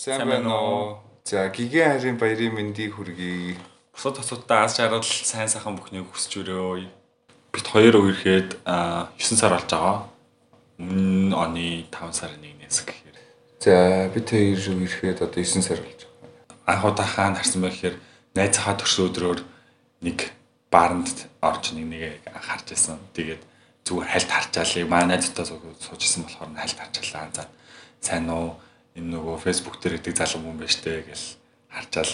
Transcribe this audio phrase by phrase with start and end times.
[0.00, 0.96] Сайн байна уу?
[1.28, 3.60] За гигэн харийн баярын мэндийг хүргэе.
[3.92, 6.88] Бусад тосуудаа аз жаргал сайн сайхан бүхнийг хүсч өрөө.
[7.52, 10.08] Бид хоёр үерхэд 9 сар болж байгаа.
[10.80, 13.16] Өмнө оны 5 сарын 1-ээс гэхээр.
[13.60, 16.64] За бид хоёр үерхэд одоо 9 сар болж байгаа.
[16.64, 18.00] Анх удаа хаана харсан байх гэхээр
[18.40, 19.40] найзынхаа төрсөн өдрөөр
[20.00, 20.32] нэг
[20.72, 22.96] бааранд орж нэг нэгийг харж байсан.
[23.12, 23.44] Тэгээд
[23.84, 24.88] зүгээр хальт харчаалаа.
[24.88, 27.28] Манай найзтай суужсэн болохоор хальт харчаалаа.
[27.36, 27.44] За
[28.00, 28.56] сайн уу?
[28.98, 31.20] Энэ нөгөө фэйсбુક дээр гэдэг залуу хүн байж тээ гэж
[31.70, 32.12] харчаал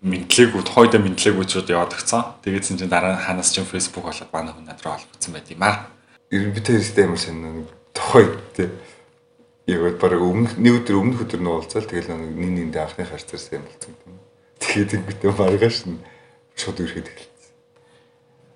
[0.00, 2.38] мэдлээгүй тухайдаа мэдлээгүй ч удаа яваад гцсан.
[2.46, 5.90] Тэгээд чинь дараа ханаас чинь фэйсбુક болоод манай хүн надраа олгдсон байт юм аа.
[6.30, 8.70] Ер нь бид хоёртэй амар сонир тухайд тээ.
[9.66, 13.58] Яг баг өмнөх нэг өдөр өмнөх өдөр нь уулзаал тэгэл нэг нэг нэг анхны харцарсан
[13.58, 14.16] юм болсон юм.
[14.62, 15.98] Тэгээд ингэдэ маргааш нь
[16.54, 17.52] шууд ирэхэд эхэлсэн.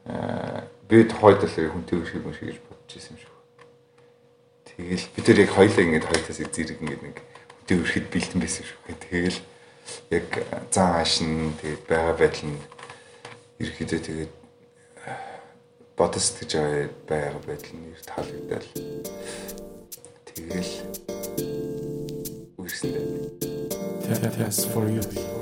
[0.09, 3.32] Аа би тухайд л хүнтэй ирэх юм шиг гэж бодож ирсэн юм шүү.
[4.83, 8.79] Тэгэл бид тэр яг хоёлаа ингэж хоёлаас зэрэг ингэ нэг хүнтэй ирэхэд бэлтэн байсан шүү.
[8.99, 9.39] Тэгэл
[10.11, 10.27] яг
[10.75, 12.59] зан аашин тэгээд байгаа байдал нь
[13.63, 14.33] ерөөдөө тэгээд
[15.95, 16.51] бодос гэж
[17.07, 18.69] байгаа байдал нь эрт хаалгадал.
[20.27, 20.73] Тэгэл
[22.59, 23.07] үрсэндээ.
[24.43, 25.42] Yes for you.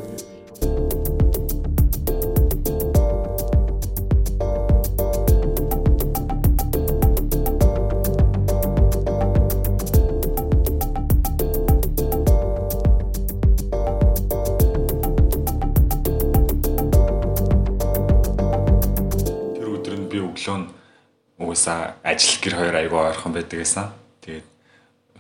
[22.41, 23.93] Гэр хоёр айгүй ойрхон байдаг гэсэн.
[24.25, 24.47] Тэгээд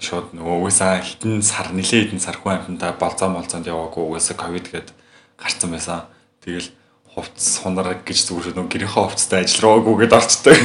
[0.01, 4.67] шууд нөгөө угаасаа хитэн сар нилээ хитэн сар хүн амьтанда болцоо молцоонд яваагүй угаасаа ковид
[4.73, 4.89] гээд
[5.37, 6.09] гарцсан байсан.
[6.41, 6.73] Тэгэл
[7.15, 10.57] хувцс сунараг гэж зүгээр нөгөө гэрийнхээ хувцастай ажил руугүйгээд орчтой.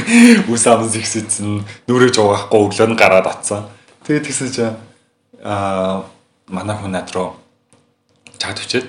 [0.48, 3.66] Үс амс ихсэцэн нүрэж угаахгүй өглөө нь гараад атсан.
[4.06, 4.76] Тэгээд тэгсэн чинь
[5.42, 6.06] аа
[6.46, 7.34] манай хүн над руу
[8.38, 8.88] чад өчөөд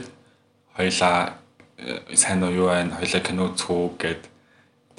[0.78, 1.34] хоёлаа
[1.82, 4.22] э, сайн уу юу байна хоёлаа кино үзэх үү гэд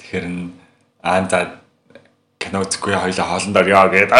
[0.03, 0.51] тэгэхээр н
[0.99, 1.63] аа за
[2.39, 4.11] кино үзэхгүй хоёлаа хоолнд орё гэд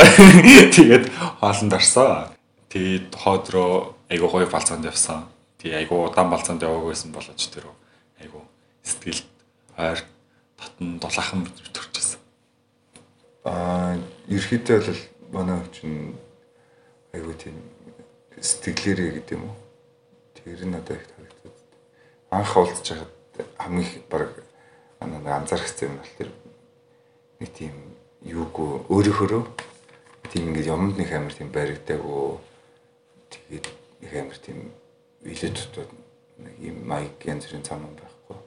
[0.76, 1.06] тэгээд
[1.40, 2.28] хоолнд орсон.
[2.70, 5.26] Тэгээд хоод руу айгуу гоё балцаанд явсан.
[5.58, 7.72] Тэгээ айгуу удаан балцаанд яваагүйсэн болооч тэр
[8.20, 8.44] айгуу
[8.84, 9.24] сэтгэл
[9.80, 10.04] ойр
[10.60, 12.20] татан дулаахан төрчихсэн.
[13.48, 13.96] Аа
[14.28, 15.02] ерөөдөө бол
[15.34, 16.14] манай хүчин
[17.16, 17.56] айгуу тийм
[18.36, 19.58] сэтгэлээрээ гэдэг юм уу.
[20.36, 21.58] Тэр нь одоо их харагдаад.
[22.36, 23.12] Анх уулзж байхад
[23.58, 24.44] хамгийн их баг
[25.00, 26.30] анаа анзаарчихсан юм бол тэр
[27.40, 27.74] нэг тийм
[28.24, 29.44] юугүй өөрийнхөө
[30.30, 32.38] тийм ингээд юмд нэг амар тийм баригдаагүй
[33.32, 33.68] тэгээд
[34.04, 34.60] нэг амар тийм
[35.24, 35.92] илээ дотоод
[36.40, 38.38] нэг юм майк янз бүрийн цаан байхгүй.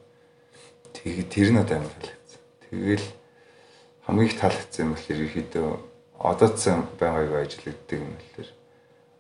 [0.97, 2.41] Тэгээд тэр нь одоо амар таалагдсан.
[2.71, 3.07] Тэгэл
[4.07, 5.69] хамгийн их таалагдсан юм бол ерөөхдөө
[6.23, 8.49] одоодсан байгаагүй ажиллагддаг юм бол тэр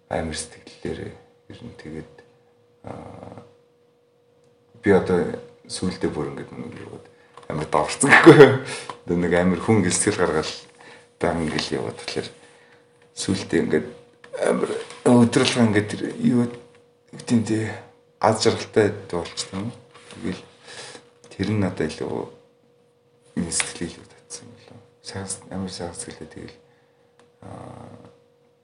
[0.08, 1.12] амар сэтгэлээрээ
[1.52, 2.14] ер нь тэгээд
[2.88, 3.42] аа
[4.82, 5.18] би одоо
[5.68, 7.06] сүулдэ бүр ингээд нэг яваад
[7.52, 8.64] амар даварцсан гэхгүй.
[9.04, 10.50] Одоо нэг амар хүн гэл сэтгэл гаргаад
[11.20, 12.28] дан гэл яваад тэгэхээр
[13.14, 13.86] сүулдэ ингээд
[14.48, 14.70] амар
[15.04, 15.90] өдрөлгөө ингээд
[16.24, 16.48] юу
[17.12, 17.68] гэдэг тий
[18.18, 19.72] аз жаргалтай болчихсон.
[20.16, 20.42] Тэгэл
[21.28, 22.08] тэр нь надад илүү
[23.36, 24.80] сэтгэлийг илүү татсан лөө.
[25.04, 26.56] Сагс амар сагс гэлээ тэгэл
[27.44, 28.12] аа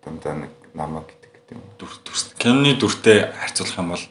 [0.04, 1.62] дандаа нэг намаа гэдэг юм.
[1.76, 4.04] дүр дүр киноны дүртэй харьцуулах юм бол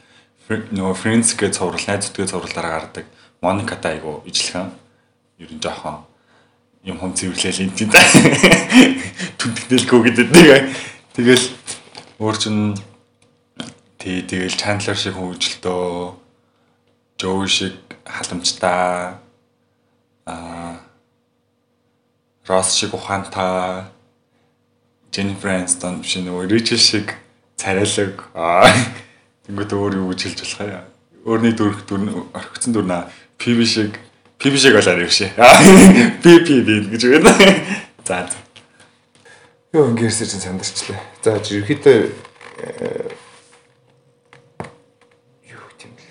[0.48, 3.06] нөгөө Friends гэж цуврал найзуудгийн цувралаараа гардаг
[3.42, 4.72] Моникатай айгу ижлэхэн.
[5.40, 6.06] Ер нь жоохон
[6.88, 7.92] юм хом цэвэрлээл энэ тийм
[9.40, 10.72] түнтгнэлгүй гэдэг нэг
[11.12, 11.46] тэгэл
[12.24, 12.80] өөр чин
[14.00, 16.16] тий тэгэл Chandler шиг хөвгөлтөө
[17.20, 17.76] Joey шиг
[18.08, 19.20] халамжтай
[20.32, 20.80] аа
[22.48, 23.92] Ross шиг ухаантай
[25.12, 27.20] Jennifer Aniston биш нөгөө Rachel шиг
[27.60, 28.32] царайлаг.
[28.32, 28.72] Аа
[29.44, 30.88] Тэнгүүд өөр юу гэж хэлж болох юм.
[31.28, 33.92] Өөрний дүрх дүр орхигдсон дүр наа PV шиг
[34.40, 35.22] PV шиг бол арай биш.
[36.22, 36.48] PP
[36.94, 37.26] гэж үгэн.
[38.06, 38.30] За.
[39.74, 41.02] Юу ингээрсээ чинь сандарчлаа.
[41.26, 41.98] За ерөөхдөө
[42.62, 43.10] э,
[45.50, 46.06] юу юм бэ?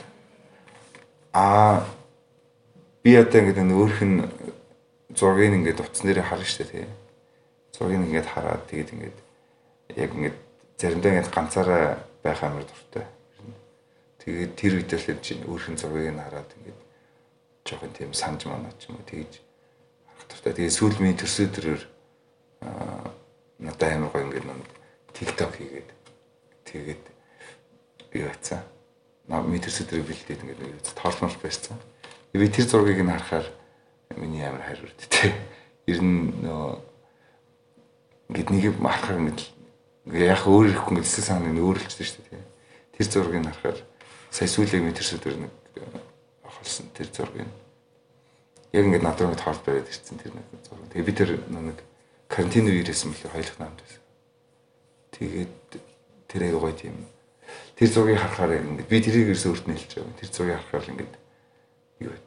[1.32, 1.86] Аа
[3.06, 4.26] би одоо ингэ нэг өөрх нь
[5.14, 6.86] зургийг ингээд утас нэрээ харна штэ тий.
[7.72, 9.16] Зургийг ингээд хараад тэгээд ингээд
[10.02, 10.36] яг ингээд
[10.82, 13.06] заримдаа ингээд ганцаараа байх амар дуртай.
[14.26, 16.85] Тэгээд тэр үедээ л чинь өөрх нь зургийг нь хараад ингээд
[17.66, 19.42] жоохон тийм санаж манаа ч юм уу тэгж
[20.06, 20.52] харах дуртай.
[20.54, 21.82] Тэгээд сүүл миний төрсө төрөөр
[22.62, 23.10] аа
[23.58, 24.70] надад амар гоё ингээд нэг
[25.12, 25.90] TikTok хийгээд
[26.70, 27.04] тэгээд
[28.14, 28.62] юу яцсан.
[29.26, 31.76] Наа миний төрсө төрөөр бэлдээд ингээд нэг тоолмол байсан.
[32.32, 33.48] Би тэр зургийг нь харахаар
[34.14, 35.32] миний амар хайр үрдтэй.
[35.90, 36.78] Ер нь нөө
[38.30, 39.40] ингээд нэг харахаар ингээд
[40.06, 42.44] ингээ яг өөр ирэхгүй ингээ эсэ санаа нь өөрлөлдсөн шүү дээ.
[42.94, 43.78] Тэр зургийг харахаар
[44.30, 45.52] сая сүүлийн метр өдөр нэг
[46.56, 47.52] авахсан тэр зургийг.
[48.72, 50.88] Яг ингээ надад нэг тоолд бариад ирсэн тэр нэг зураг.
[50.92, 51.78] Тэгээ би тэр нэг
[52.28, 54.02] карантин үеэрээс юм л хоёулах наамд байсан.
[55.16, 55.70] Тэгээд
[56.28, 57.06] тэр аяга гоё тийм.
[57.76, 60.20] Тэр зургийг харахаар ингээ би тэрийг ерөөсөө өөрт нь хэлж байгаа.
[60.20, 61.08] Тэр зургийг харахаар ингээ
[62.04, 62.20] юу вэ?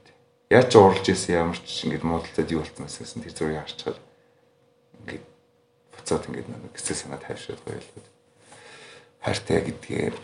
[0.49, 3.97] Яаж ч уралж исэн ямар ч ингээ муудалцаад юу болцноос гэсэн тэр зургийг харчихаар
[5.05, 5.21] ингээ
[5.93, 8.09] буцаад ингээ нэг хэсэг санаа гоё л.
[9.21, 10.15] Хайртай гэдгээ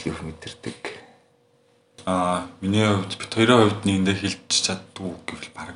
[0.00, 0.80] илүү мэдэрдэг.
[2.06, 5.74] Аа, миний хувьд бит хоёрын хувьд нэгэндээ хэлж чаддгүй гэвэл баг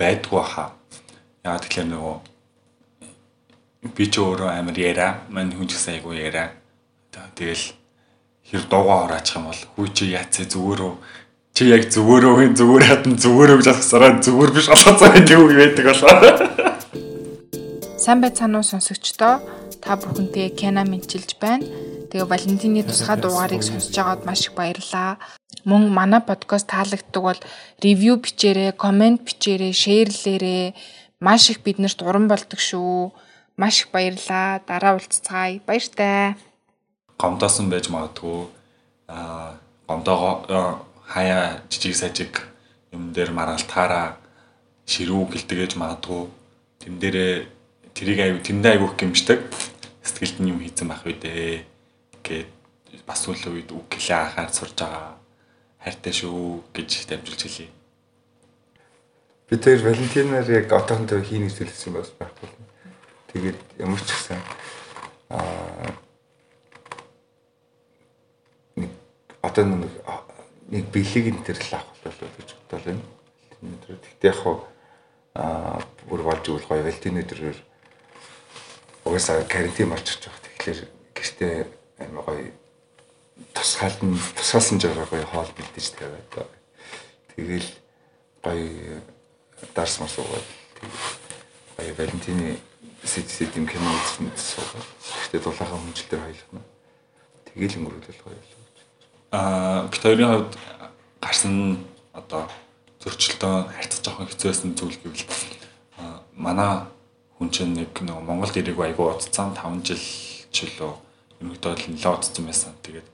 [0.00, 0.72] байдгүй хаа.
[1.44, 2.16] Яа тэгэхээр нөгөө
[3.92, 6.48] би ч өөрөө амар яриа, мань хүн ч гэсэн айгүй яриа.
[7.12, 7.76] Тэгэл
[8.48, 10.92] хэр дуугаа ораачих юм бол хүү чи яацээ зүгөөрөө
[11.52, 15.52] чи яг зүгөөрөө хин зүгээр хатан зүгөөрөө гэж асуусараа зүгээр биш болохоо цаа энэ үг
[15.60, 16.14] байдаг болоо.
[18.00, 19.44] Сайн байцгаана уу сонсогчдоо.
[19.80, 21.66] Та бүхэнтэй Кена мэдчилж байна.
[22.10, 25.18] Тэгээ Валентины тусгай дугаарыг сонсож байгаад маш их баярлалаа.
[25.64, 27.40] Мөн манай подкаст таалагддаг бол
[27.82, 30.74] ревю бичээрэй, комент бичээрэй, шеэрлээрэй.
[31.20, 33.12] Маш их биднэрт уран болдог шүү.
[33.56, 34.60] Маш их баярлалаа.
[34.66, 35.60] Дараа уулзцаая.
[35.66, 36.36] Баяртай.
[37.18, 38.46] Гомдоосон байж магадгүй.
[39.08, 39.58] Аа,
[39.88, 42.48] гомдоогоо хаяа жижиг сажиг
[42.92, 44.16] юм дээр маргалтаараа
[44.86, 46.28] ширүү гэлдэгэж магадгүй.
[46.80, 47.53] Тэн дээрээ
[47.94, 49.40] тэрийг аяг тэндээ айгүйх гимждэг.
[50.02, 51.62] Сэтгэлд нь юм хийцэн байх үү дээ.
[52.26, 52.50] Гэт
[53.06, 55.14] бас үл үед үг гэлээ анхаар сурж байгаа.
[55.78, 57.70] Хайртай шүү гэж дамжуулж хэлье.
[59.48, 62.50] Би тэр Валентинаар яг одоохондоо хийнэ гэж хэлсэн бас байхгүй.
[63.30, 64.40] Тэгээд ямар ч гэсэн
[65.30, 65.94] аа
[68.74, 68.90] нэг
[69.44, 69.92] одоо нэг
[70.72, 73.02] нэг бэлэг энэ төр л авах болов гэж бодлоо юм.
[73.62, 74.40] Тэгтээ яг
[75.36, 77.58] аа бүр болж игэл гоё Валентин өдрөөр
[79.14, 80.42] угаасаа карантин болчихж байгаа.
[80.58, 80.80] Тэгэхээр
[81.14, 81.54] гэртээ
[82.02, 82.50] амар гоё
[83.54, 86.50] тусгаал нь тусгаалсан жагаа гоё хоол бэлдэж тавиад.
[87.30, 87.68] Тэгэл
[88.42, 88.98] гоё
[89.74, 90.48] дарс мас уугаад
[91.78, 92.58] гоё Валентины
[93.06, 94.88] сэт сэт юм кино үзсэн суугаад.
[94.98, 96.66] Гэхдээ дулаахан хүнжилтээр хоёлох нь.
[97.54, 98.50] Тэгэл өнгөрүүлэл гоё гэж.
[99.30, 100.54] Аа, бит хоёрын хувьд
[101.22, 102.50] гарсан одоо
[102.98, 105.22] зөрчилдөө харьцаж авах хэцүүсэн зүйл гэвэл
[106.34, 106.90] манай
[107.38, 110.04] хүн чинь нэг нэг Монголд ирэх айгу удцсан 5 жил
[110.54, 110.92] ч лөө
[111.42, 112.72] ерөнхийдөө л нэлээд удцсан байсан.
[112.82, 113.08] Тэгээд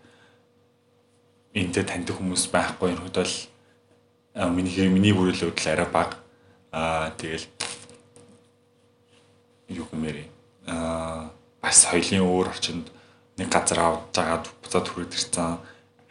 [1.56, 3.36] энтэй таньдаг хүмүүс байхгүй ерөнхийдөө л
[4.54, 6.16] миний миний бүрэлдэхүүн л арай бага.
[6.70, 7.46] Аа тэгэл
[9.72, 10.28] юу гэмээр
[10.68, 11.30] аа
[11.62, 12.86] бас соёлын өөр орчинд
[13.38, 15.58] нэг газар авч жагаад буцаад хүрээд ирсэн.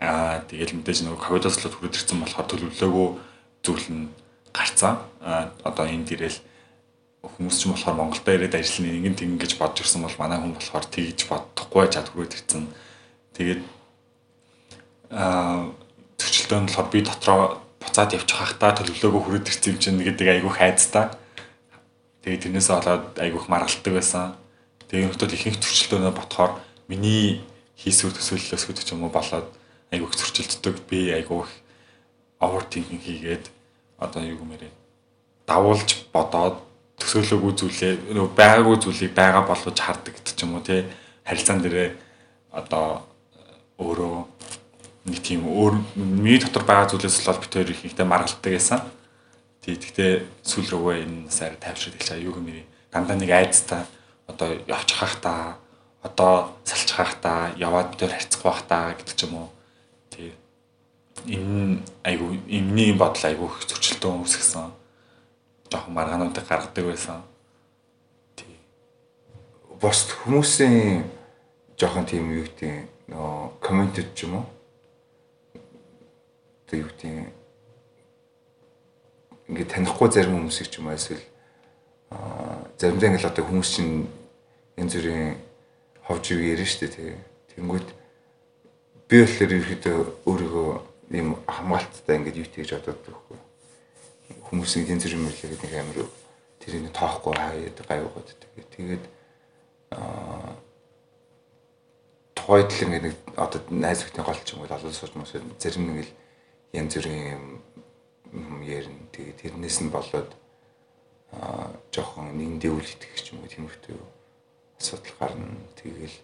[0.02, 3.08] Аа тэгэл мэдээж нэг ковидос л хүрээд ирсэн болохоор төлөвлөгөө
[3.64, 4.12] зүйл нь
[4.52, 5.00] гарцсан.
[5.24, 6.36] Аа одоо энд ирэл
[7.38, 10.86] хүмүүс ч болохоор Монголда ирээд ажиллана ингэн тэгин гэж бодож ирсэн бол манай хүн болохоор
[10.88, 12.64] тэгж бодохгүй чад хүрээд ирсэн.
[13.38, 13.62] Тэгээд
[15.14, 15.70] аа
[16.18, 17.42] төчлөлтөө нь болохоор би дотроо
[17.84, 21.06] буцаад явчих хахтаа төлөвлөгөө хүрээд ирсэн юм чинь гэдэг айгүй хайцтай.
[22.26, 24.36] Тэгээд тэрнээсээ болоод айгүйх маргалдаг байсан.
[24.90, 26.52] Тэгээд өөртөө ихэнх төрчлөлтөөнөө ботхоор
[26.90, 27.46] миний
[27.80, 29.48] хийсвэр төсөөллөөс гэдэг юм уу болоод
[29.94, 30.76] айгүйх зөрчилддөг.
[30.90, 31.50] Би айгүйх
[32.40, 33.46] overthinking хийгээд
[34.00, 34.72] одоо юу гэмээрээ
[35.50, 36.62] давуулж бодоод
[37.00, 40.84] төсөөлөөгүй зүйлээ нөгөө байгаагүй зүйлийг байгаа болгож хардаг гэдэг ч юм уу тий
[41.24, 41.90] харилцаан дээрээ
[42.52, 43.08] одоо
[43.80, 44.18] өөрөө
[45.08, 48.82] нэг тийм өөр миний дотор байгаа зүйлээс л бол бид хоёр их ихтэй маргалдаг байсан.
[49.64, 50.12] Тий гэхдээ
[50.44, 53.84] сүүл рүүгээ энэ сар тайвшраад эхэлчихэ юу гэмээр дандаа нэг айцтай
[54.28, 55.58] одоо явчих хах та
[56.04, 59.50] одоо салчих хах та яваад бид харьцах бах та гэдэг ч юм уу.
[60.12, 60.36] Тий
[61.28, 64.79] энэ айгу эмний бодол айгу зөрчилтөө үүсгэсэн
[65.70, 67.22] жоохон маргаануудыг гаргадаг байсан.
[68.36, 68.58] Тий.
[69.82, 71.04] Бос хүмүүсийн
[71.78, 74.46] жоохон тийм юу гэдэг нөө комментэд ч юм уу.
[76.68, 77.14] Тэг юу гэдэг
[79.50, 81.22] ингээд танихгүй зарим хүмүүсийг ч юм уу эсвэл
[82.10, 84.10] аа заримдаа ингээд одоо хүмүүс чинь
[84.78, 85.38] янз бүрийн
[86.10, 87.14] ховж юу ярина шүү дээ тий.
[87.54, 87.88] Тэнгүүт
[89.10, 90.70] би болохоор ерөөдөө өөрийгөө
[91.14, 93.49] ийм хамгаалттай ингээд юу тэгж бодоод байхгүй
[94.50, 96.00] хүмүүсийн тэн зэрэг мэрлээ гэдэг нэг амир
[96.60, 99.04] тэрийг тоохгүй хаяад гайвгаад тэгээд тэгээд
[99.96, 100.56] аа
[102.50, 105.86] тухайд л ингээд нэг одоо найз бүхний гол ч юм уу олон сууж мос зарим
[105.86, 106.12] нэг л
[106.74, 107.62] янз бүрийн
[108.34, 109.06] юм ярина.
[109.14, 110.34] Тэгээд тэрнээс нь болоод
[111.34, 114.02] аа жоохон нэгдээ үл итгэх ч юм уу тиймэрхүү
[114.82, 115.62] асуудал гарна.
[115.78, 116.18] Тэгэл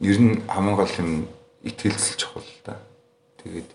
[0.00, 1.10] ер нь хамгийн гол юм
[1.60, 2.80] итгэлцэл чухал та
[3.44, 3.68] тэгээд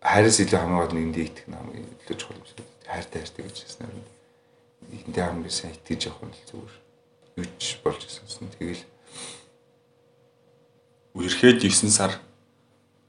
[0.00, 2.64] хайраас илүү хамаагаад нэгэндээ итгэх нь хамгийн илүү чухал юм шиг.
[2.88, 4.06] Хайртай хайртай гэж хэлсэн юм.
[4.90, 6.76] Нэгэндээ хамгийн сайн итгэж явах нь зүгээр.
[7.40, 8.48] Юуч болж ирсэн.
[8.56, 8.84] Тэгэл
[11.14, 12.12] Үерхэд 9 сар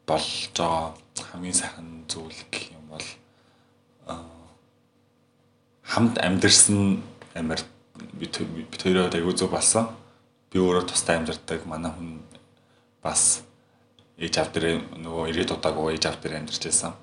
[0.10, 0.98] болж байгаа
[1.32, 3.08] хамгийн сайхан зүйл гэх юм бол
[5.86, 7.04] хамт амьдэрсэн
[7.38, 7.64] амьд
[8.20, 9.92] бид бид хоёроо аягүй зүг болсон.
[10.50, 11.62] Би өөрөө тустай амьдардаг.
[11.70, 12.26] Манай хүн
[13.04, 13.44] бас
[14.22, 16.94] ээж аав дээр нөгөө 90 удаагүй ээж аав дээр амьдарч байсан.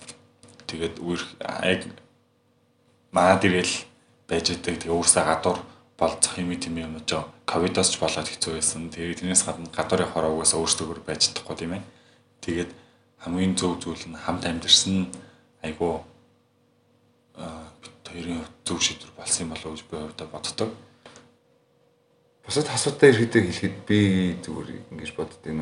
[0.71, 1.23] Тэгээд үер
[1.67, 1.83] яг
[3.11, 3.75] маа дэрэл
[4.31, 4.79] байж идэг.
[4.79, 5.59] Тэгээ өөрсөө гадуур
[5.99, 8.93] болцох юм тийм юм жоо ковидос ч болоод хэцүү байсан.
[8.93, 11.83] Тэгээд тэрнээс гадна гадуур явахаар угаасаа өөрсдөө байж чадахгүй тийм ээ.
[12.45, 12.71] Тэгээд
[13.25, 15.11] хамгийн зөв зүйл нь хамт амьдэрсэн
[15.67, 16.05] айгуу
[17.35, 20.71] бид хоёрын зөв шийдвэр болсон юм болов уу гэж би хувьдаа боддог.
[22.45, 23.99] Бусад асуудал ирэхдээ хэлэхэд би
[24.45, 25.59] зүгээр ингэж боддیں۔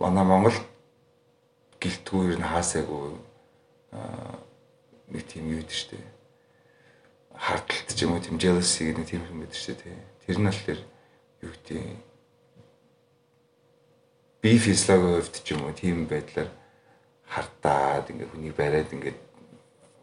[0.00, 0.58] Манай Монгол
[1.80, 3.16] гэлтгүй ер нь хаасаагүй
[3.92, 4.38] аа
[5.12, 6.16] нэг тийм юу гэдэг штеп
[7.36, 9.98] хардталт ч юм уу тийм jealousy гэдэг тийм юм байдаг шүү дээ.
[10.24, 10.80] Тэр нь болохоор
[11.44, 11.80] юу гэдэг
[14.40, 16.48] би физиологийн хувьд ч юм уу тийм байдлаар
[17.28, 19.16] хартаад ингээ хүнийг бариад ингээ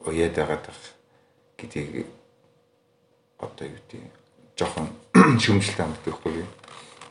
[0.05, 0.81] уяад байгаад байх
[1.57, 2.05] гэдгийг
[3.41, 4.01] одоо юу гэдэг
[4.53, 4.87] жоохон
[6.05, 6.49] байхгүй юу.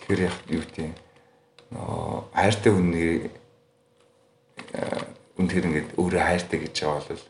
[0.06, 0.90] Тэгэхээр яг юу гэдэг
[2.32, 3.30] хайртай хүнийг
[5.38, 7.24] үнээр ингээд өөрөө хайртай гэж байгаа бол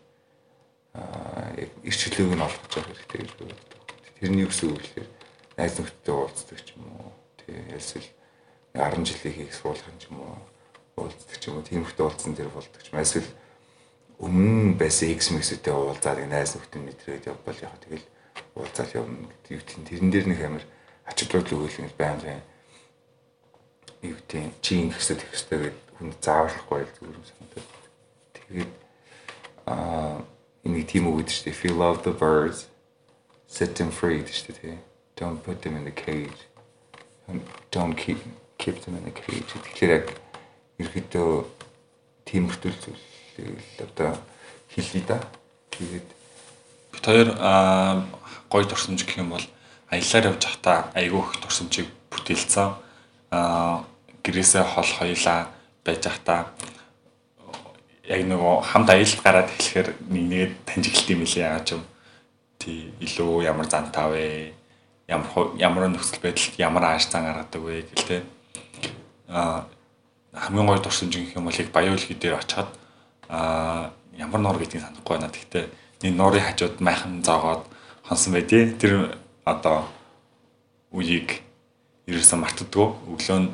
[1.59, 3.81] яг ирчлэгийг нь олгож явах хэрэгтэй гэж боддог.
[4.19, 5.09] Тэрний гэсэн үг гэхээр
[5.57, 7.11] найз нөхдөдөө уулздаг ч юм уу.
[7.41, 8.09] Тэгээ ялсэл
[8.75, 10.39] 10 жилийн хийх суулгах юм уу.
[10.97, 11.67] уулздаг ч юм уу.
[11.67, 13.01] Тийм хөтө уулзсан дээр болдог ч юм.
[13.01, 13.31] Эсвэл
[14.21, 18.07] өмнө байсан X мэксүүдтэй уулзаад найз нөхдөд мэдрээд явбал яг тэгэл
[18.55, 19.87] уулзаал явна гэдэг юм.
[19.89, 20.65] Тэрэн дээр нэг амар
[21.09, 22.45] ач холбогдол өгөөл байнг байна.
[24.03, 27.67] Юу гэдэг чи ингэх хэрэгтэй тэгэх хэрэгтэй гэдэг хүн зааварлахгүй л зүгээр юм санагдав.
[28.35, 28.73] Тэгээд
[29.71, 30.27] аа
[30.67, 32.67] энийг тийм үг гэдэг чинь if you love the birds
[33.47, 34.83] set them free гэдэг чинь.
[35.15, 36.41] Don't put them in the cage.
[37.71, 38.19] Don't keep
[38.59, 39.47] keep them in the cage.
[39.47, 40.07] Тэгэхээр яг
[40.83, 41.47] ерөөдөө
[42.27, 44.19] тийм хөтөл зүйлийг л одоо
[44.75, 45.23] хэлье да.
[45.71, 46.09] Тэгээд
[46.91, 47.29] бид хоёр
[48.51, 49.47] гоё дурсамж гэх юм бол
[49.93, 52.73] аяллаар явж байхдаа айгүй их дурсамжийг бүтээлцэн
[53.31, 53.85] аа
[54.25, 55.51] гэрээсээ хол хоёлаа
[55.85, 56.41] байж байхдаа
[58.07, 61.83] яг нөгөө хамт аялалд гараад эхлэхээр нэг нэгэд таньжиглт юм лээ яагаад ч юм
[62.59, 64.53] тий илүү ямар зантаа вэ
[65.07, 68.17] ямар ямар нөхцөл байдалд ямар ааш зан гаргадаг вэ гэл те
[69.29, 69.67] а
[70.33, 72.71] хамгийн гоё дурсамж гэх юм бол яг биологи дээр очиход
[73.29, 75.33] а ямар нуур гэдгийг санахгүй байна.
[75.33, 75.65] Гэхдээ
[76.09, 77.65] энэ нуурын хажууд майхан зоогоод
[78.05, 79.89] хонсон байдیں۔ Тэр одоо
[80.93, 81.41] үеийг
[82.07, 82.87] ерөөсөн мартдаггүй.
[83.09, 83.49] Өглөө нь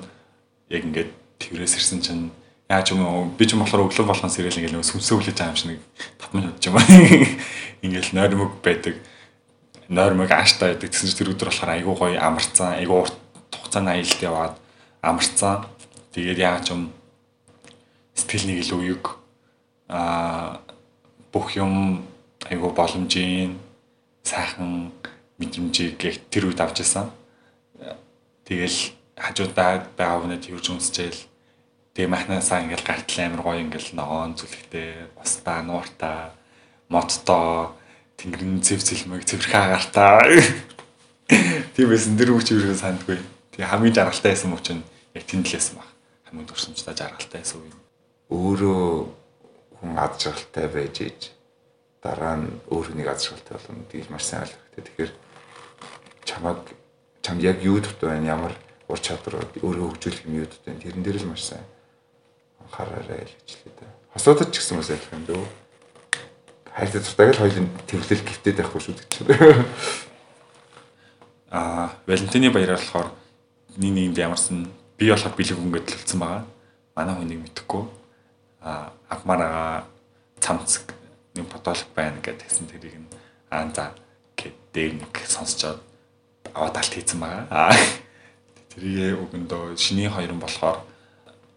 [0.68, 2.30] яг ингээд тэрээс ирсэн чинь
[2.68, 5.60] яаж юм би ч юм болохоор өглөө болгон сэрэл ингээл нөгөө сүмсөө хүлээж байгаа юм
[5.60, 5.80] шиг нэг
[6.20, 6.84] 5 минут ч юм аа.
[7.84, 8.94] Ингээл нойрмог байдаг.
[9.88, 10.92] Нойрмог ааштай байдаг.
[10.92, 13.16] Тэгсэн чинь тэр өдөр болохоор айгуу гоё амарцсан, айгуу урт
[13.56, 14.54] хугацааны аялалд яваад
[15.00, 15.64] амарцсан.
[16.12, 16.92] Тэгээд яаж юм
[18.12, 19.16] сэтгэл нэг илүү юг
[19.88, 20.60] аа
[21.32, 22.04] бүх юм
[22.52, 23.56] айгуу боломжийн
[24.28, 24.92] сайхан
[25.40, 25.96] мэдрэмжийг
[26.28, 27.08] тэр үед авч ирсэн.
[28.44, 31.20] Тэгэл хажуудаа байгаа хүнээ тэрж үнсчээл
[31.98, 36.30] Тэгээ махнасаа ингээл гартал амир гоё ингээл ногоон зүлэгтэй, устаа, нууртаа,
[36.86, 37.74] модтой,
[38.14, 40.22] тэнгэрийн зэв зэлмэг цэвэрхэн агартаа.
[41.74, 43.18] Тийм байсан дэр үуч юу сандгүй.
[43.50, 45.90] Тэгээ хамгийн жаргалтай байсан мөч нь яг тэндлээсэн баг.
[46.30, 47.74] Хамгийн дурсамжтай жаргалтай байсан үе.
[48.30, 48.86] Өөрөө
[49.82, 51.20] хүн ад жаргалтай байж ээж
[51.98, 54.86] дараа нь өөр хүнийг ад жаргалтай болно гэдгийг маш сайн ойлгох хэрэгтэй.
[54.86, 55.12] Тэгэхээр
[56.30, 56.62] чамаг
[57.26, 58.54] чамд яг юу дутуу байна ямар
[58.88, 61.64] ур чадвар өөрөө хөгжүүлэх юм юу дутуу байна тэрэн дээр л маш сайн
[62.68, 63.86] анхаараарай л гэжлээ да.
[64.12, 65.44] Хосуудад ч гэсэн бас ялах юм дөө.
[66.72, 69.64] Хайртай дуртайг л хоёулын төвлөл гифтэд байхгүй шүү гэж байна.
[71.50, 73.08] Аа, Валентины баяраар болохоор
[73.80, 74.68] нэг нэгэнд ямарсан
[75.00, 76.44] би болохоор бэлэг өнгөд төлцсөн байгаа.
[76.96, 77.84] Манай хүнийг мэдхгүй.
[78.60, 79.88] Аа, авмараа
[80.40, 80.84] цамц
[81.34, 83.08] нэг фотолог байна гэдгсэн тэрийг нь
[83.48, 83.94] аа за
[84.36, 85.80] гэдэг нэг сонсчоод
[86.52, 87.46] аваад алт хийсэн байгаа.
[87.48, 87.72] Аа,
[88.78, 90.78] тэрийг өгөндөө шинийн хоёр нь болохоор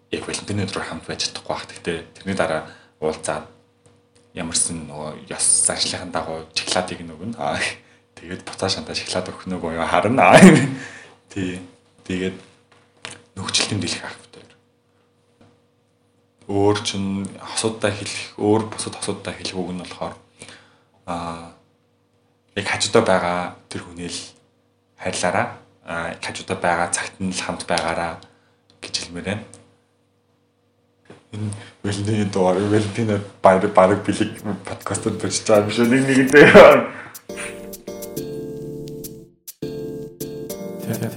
[0.09, 1.69] яг Валентины өдрөөр хамт байж чадахгүй бах.
[1.69, 2.65] Гэхдээ тэрний дараа
[2.97, 3.45] уулзаад
[4.33, 7.37] ямарсан нөгөө ёс зарчлалын дагуу шоколадыг нөгөн.
[7.37, 7.61] Аа
[8.17, 10.33] тэгээд буцаа шантаа шоколад өгөх нөгөө юу харна.
[11.31, 11.61] Тий.
[12.09, 12.37] Тэгээд
[13.37, 14.51] нөхцөлтөнд дэлгэх ах битээр.
[16.49, 20.15] Өөр чин асуудаа хэлэх, өөр бусад асуудаа хэлэх үг нь болохоор
[21.05, 21.53] аа
[22.57, 24.17] яг хажуудаа байгаа тэр хүнэл
[24.97, 28.13] хайрлаараа аа хажуудаа байгаа цагт нь л хамт байгаараа
[28.81, 29.45] гэж хэлмээр байна
[31.33, 31.51] энэ
[31.83, 34.31] Вэлний доор Вэлний баг баг бэлэг
[34.67, 36.47] подкастд бичиж байгаа юм шиг нэг нэгэндээ.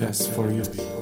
[0.01, 0.94] That's for you.